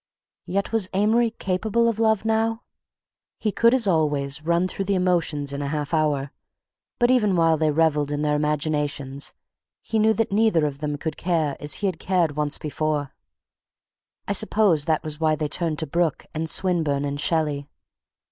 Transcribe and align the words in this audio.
Yet 0.47 0.71
was 0.71 0.89
Amory 0.95 1.29
capable 1.29 1.87
of 1.87 1.99
love 1.99 2.25
now? 2.25 2.63
He 3.37 3.51
could, 3.51 3.71
as 3.71 3.85
always, 3.85 4.41
run 4.41 4.67
through 4.67 4.85
the 4.85 4.95
emotions 4.95 5.53
in 5.53 5.61
a 5.61 5.67
half 5.67 5.93
hour, 5.93 6.31
but 6.97 7.11
even 7.11 7.35
while 7.35 7.55
they 7.55 7.69
revelled 7.69 8.11
in 8.11 8.23
their 8.23 8.35
imaginations, 8.35 9.35
he 9.83 9.99
knew 9.99 10.15
that 10.15 10.31
neither 10.31 10.65
of 10.65 10.79
them 10.79 10.97
could 10.97 11.17
care 11.17 11.55
as 11.59 11.75
he 11.75 11.85
had 11.85 11.99
cared 11.99 12.35
once 12.35 12.57
before—I 12.57 14.33
suppose 14.33 14.85
that 14.85 15.03
was 15.03 15.19
why 15.19 15.35
they 15.35 15.47
turned 15.47 15.77
to 15.77 15.85
Brooke, 15.85 16.25
and 16.33 16.49
Swinburne, 16.49 17.05
and 17.05 17.21
Shelley. 17.21 17.69